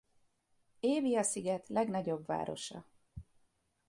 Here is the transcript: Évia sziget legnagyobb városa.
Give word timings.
Évia 0.79 1.23
sziget 1.23 1.67
legnagyobb 1.69 2.25
városa. 2.25 2.85